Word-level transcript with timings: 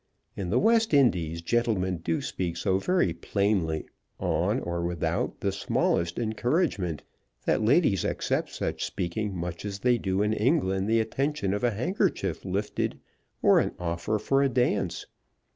In 0.35 0.49
the 0.49 0.57
West 0.57 0.95
Indies 0.95 1.43
gentlemen 1.43 1.97
do 1.99 2.21
speak 2.21 2.57
so 2.57 2.79
very 2.79 3.13
plainly, 3.13 3.85
on, 4.19 4.59
or 4.61 4.81
without, 4.83 5.41
the 5.41 5.51
smallest 5.51 6.17
encouragement, 6.17 7.03
that 7.45 7.61
ladies 7.61 8.03
accept 8.03 8.51
such 8.51 8.83
speaking 8.83 9.35
much 9.37 9.63
as 9.63 9.77
they 9.81 9.99
do 9.99 10.23
in 10.23 10.33
England 10.33 10.89
the 10.89 10.99
attention 10.99 11.53
of 11.53 11.63
a 11.63 11.69
handkerchief 11.69 12.43
lifted 12.43 12.97
or 13.43 13.59
an 13.59 13.73
offer 13.77 14.17
for 14.17 14.41
a 14.41 14.49
dance. 14.49 15.05